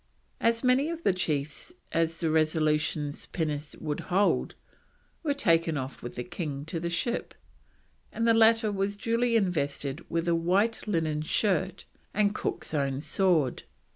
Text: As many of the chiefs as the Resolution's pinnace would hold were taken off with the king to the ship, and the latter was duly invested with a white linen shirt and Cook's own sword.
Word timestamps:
As 0.39 0.63
many 0.63 0.89
of 0.89 1.03
the 1.03 1.13
chiefs 1.13 1.73
as 1.91 2.17
the 2.21 2.31
Resolution's 2.31 3.27
pinnace 3.27 3.75
would 3.79 3.99
hold 4.09 4.55
were 5.21 5.35
taken 5.35 5.77
off 5.77 6.01
with 6.01 6.15
the 6.15 6.23
king 6.23 6.65
to 6.65 6.79
the 6.79 6.89
ship, 6.89 7.35
and 8.11 8.27
the 8.27 8.33
latter 8.33 8.71
was 8.71 8.97
duly 8.97 9.35
invested 9.35 10.03
with 10.09 10.27
a 10.27 10.33
white 10.33 10.87
linen 10.87 11.21
shirt 11.21 11.85
and 12.15 12.33
Cook's 12.33 12.73
own 12.73 12.99
sword. 12.99 13.61